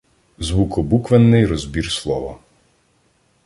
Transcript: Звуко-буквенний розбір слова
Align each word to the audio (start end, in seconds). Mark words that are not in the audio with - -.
Звуко-буквенний 0.39 1.47
розбір 1.47 1.89
слова 1.91 2.37